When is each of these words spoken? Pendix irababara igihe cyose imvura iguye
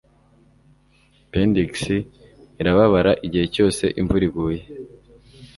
Pendix 1.31 1.73
irababara 2.59 3.11
igihe 3.25 3.45
cyose 3.55 3.83
imvura 3.99 4.23
iguye 4.29 4.61